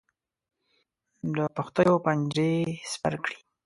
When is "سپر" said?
2.91-3.13